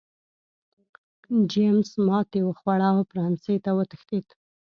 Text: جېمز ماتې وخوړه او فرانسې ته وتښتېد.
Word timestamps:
جېمز 1.51 1.89
ماتې 2.07 2.41
وخوړه 2.43 2.87
او 2.93 2.99
فرانسې 3.09 3.55
ته 3.63 3.71
وتښتېد. 3.77 4.27